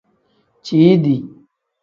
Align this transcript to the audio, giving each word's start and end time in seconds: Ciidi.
Ciidi. 0.65 1.15